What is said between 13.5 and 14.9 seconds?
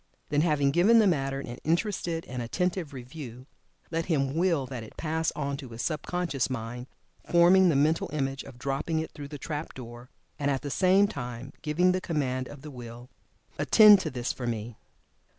"Attend to this for me!"